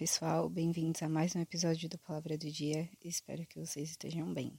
[0.00, 2.88] Pessoal, bem-vindos a mais um episódio do Palavra do Dia.
[3.04, 4.56] Espero que vocês estejam bem.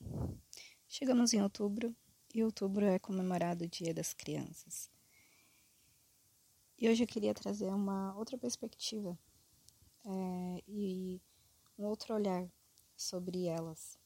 [0.87, 1.95] Chegamos em outubro
[2.31, 4.87] e outubro é comemorado o Dia das Crianças.
[6.77, 9.17] E hoje eu queria trazer uma outra perspectiva
[10.05, 11.19] é, e
[11.75, 12.47] um outro olhar
[12.95, 13.97] sobre elas.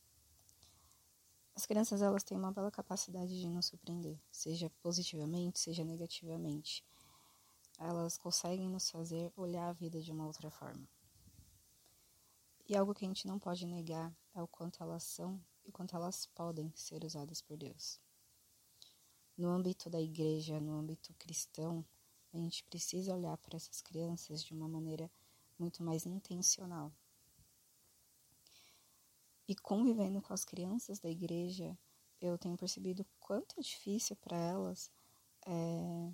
[1.54, 6.82] As crianças elas têm uma bela capacidade de nos surpreender, seja positivamente, seja negativamente
[7.78, 10.88] elas conseguem nos fazer olhar a vida de uma outra forma.
[12.68, 15.96] E algo que a gente não pode negar é o quanto elas são e quanto
[15.96, 18.00] elas podem ser usadas por Deus.
[19.38, 21.86] No âmbito da igreja, no âmbito cristão,
[22.34, 25.12] a gente precisa olhar para essas crianças de uma maneira
[25.60, 26.92] muito mais intencional.
[29.48, 31.78] E convivendo com as crianças da igreja,
[32.20, 34.90] eu tenho percebido quanto é difícil para elas
[35.46, 36.12] é,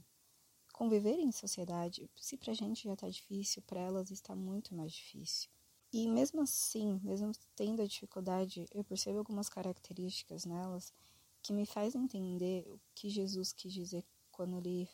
[0.73, 4.91] conviver em sociedade, se para a gente já está difícil, para elas está muito mais
[4.91, 5.49] difícil.
[5.93, 10.93] E mesmo assim, mesmo tendo a dificuldade, eu percebo algumas características nelas
[11.41, 14.87] que me faz entender o que Jesus quis dizer quando ele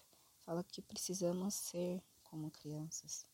[0.43, 3.25] fala que precisamos ser como crianças.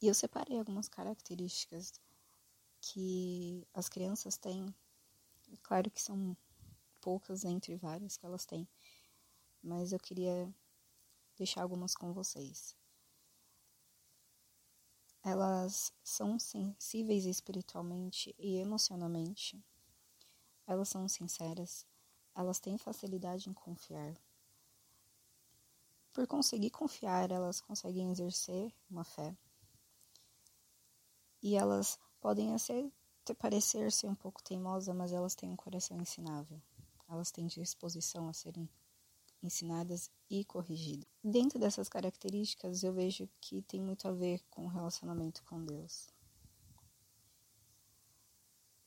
[0.00, 1.92] E eu separei algumas características
[2.80, 4.74] que as crianças têm.
[5.62, 6.36] Claro que são
[7.00, 8.66] poucas entre várias que elas têm,
[9.62, 10.52] mas eu queria
[11.36, 12.81] deixar algumas com vocês.
[15.24, 19.64] Elas são sensíveis espiritualmente e emocionalmente.
[20.66, 21.86] Elas são sinceras.
[22.34, 24.14] Elas têm facilidade em confiar.
[26.12, 29.36] Por conseguir confiar, elas conseguem exercer uma fé.
[31.40, 32.54] E elas podem
[33.38, 36.60] parecer ser um pouco teimosas, mas elas têm um coração ensinável.
[37.08, 38.68] Elas têm disposição a serem
[39.42, 41.06] ensinadas e corrigidas.
[41.22, 46.08] Dentro dessas características, eu vejo que tem muito a ver com o relacionamento com Deus.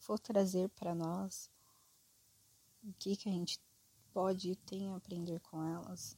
[0.07, 1.49] Vou trazer para nós
[2.83, 3.59] o que, que a gente
[4.13, 6.17] pode e tem a aprender com elas.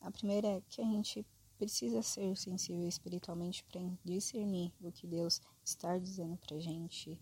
[0.00, 1.26] A primeira é que a gente
[1.58, 7.18] precisa ser sensível espiritualmente para discernir o que Deus está dizendo para gente,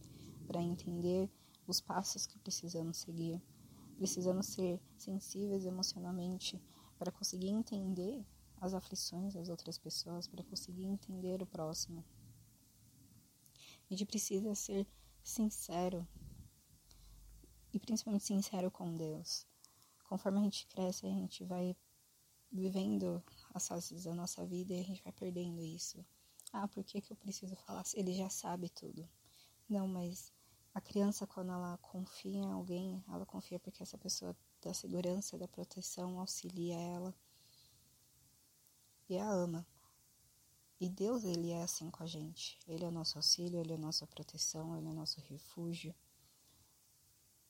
[0.47, 1.31] para entender
[1.67, 3.41] os passos que precisamos seguir
[3.97, 6.61] Precisamos ser sensíveis emocionalmente
[6.99, 8.25] para conseguir entender
[8.61, 12.05] as aflições das outras pessoas, para conseguir entender o próximo.
[13.91, 14.87] A gente precisa ser
[15.23, 16.07] sincero
[17.73, 19.47] e principalmente sincero com Deus.
[20.05, 21.77] Conforme a gente cresce, a gente vai
[22.51, 23.23] vivendo
[23.53, 26.05] as fases da nossa vida e a gente vai perdendo isso.
[26.53, 27.83] Ah, por que, que eu preciso falar?
[27.95, 29.09] Ele já sabe tudo.
[29.69, 30.33] Não, mas
[30.75, 35.47] a criança, quando ela confia em alguém, ela confia porque essa pessoa dá segurança, dá
[35.47, 37.15] proteção, auxilia ela
[39.09, 39.65] e a ama.
[40.81, 42.59] E Deus, ele é assim com a gente.
[42.67, 45.95] Ele é o nosso auxílio, ele é a nossa proteção, ele é o nosso refúgio.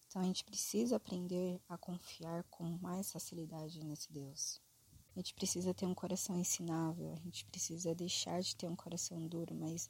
[0.07, 4.61] Então a gente precisa aprender a confiar com mais facilidade nesse Deus.
[5.17, 9.27] A gente precisa ter um coração ensinável, a gente precisa deixar de ter um coração
[9.27, 9.89] duro, mas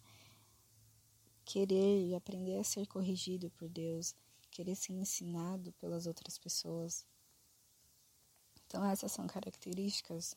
[1.44, 4.14] querer e aprender a ser corrigido por Deus,
[4.50, 7.06] querer ser ensinado pelas outras pessoas.
[8.66, 10.36] Então, essas são características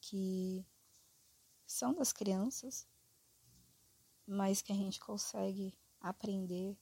[0.00, 0.64] que
[1.66, 2.86] são das crianças,
[4.26, 6.76] mas que a gente consegue aprender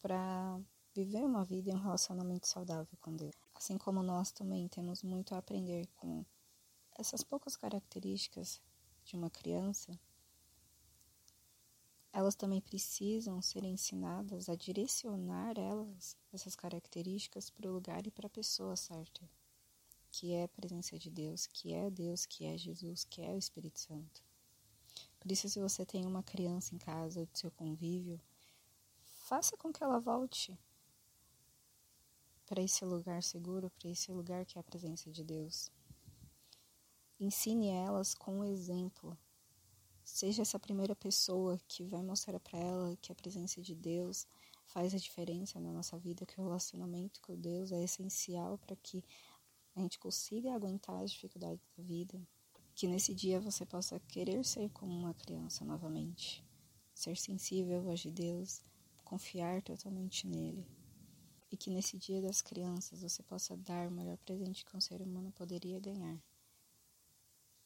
[0.00, 0.60] para
[0.94, 3.34] viver uma vida e um relacionamento saudável com Deus.
[3.54, 6.24] Assim como nós também temos muito a aprender com
[6.98, 8.60] essas poucas características
[9.04, 9.98] de uma criança
[12.12, 18.26] elas também precisam ser ensinadas a direcionar elas, essas características, para o lugar e para
[18.26, 19.28] a pessoa certa,
[20.10, 23.38] que é a presença de Deus, que é Deus, que é Jesus, que é o
[23.38, 24.24] Espírito Santo.
[25.20, 28.20] Por isso, se você tem uma criança em casa do seu convívio,
[29.02, 30.58] faça com que ela volte
[32.46, 35.70] para esse lugar seguro, para esse lugar que é a presença de Deus.
[37.20, 39.16] Ensine elas com o exemplo
[40.12, 44.26] Seja essa primeira pessoa que vai mostrar para ela que a presença de Deus
[44.66, 49.04] faz a diferença na nossa vida, que o relacionamento com Deus é essencial para que
[49.74, 52.20] a gente consiga aguentar as dificuldades da vida.
[52.74, 56.44] Que nesse dia você possa querer ser como uma criança novamente,
[56.92, 58.62] ser sensível à de Deus,
[59.04, 60.66] confiar totalmente nele.
[61.52, 65.00] E que nesse dia das crianças você possa dar o melhor presente que um ser
[65.00, 66.20] humano poderia ganhar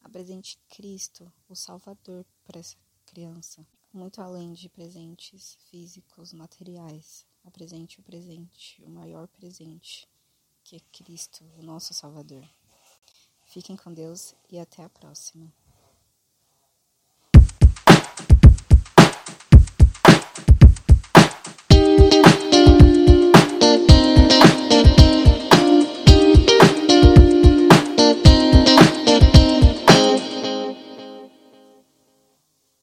[0.04, 3.66] Apresente Cristo, o Salvador, para essa criança.
[3.92, 7.26] Muito além de presentes físicos, materiais.
[7.42, 10.08] Apresente o presente, o maior presente,
[10.62, 12.48] que é Cristo, o nosso Salvador.
[13.46, 15.52] Fiquem com Deus e até a próxima.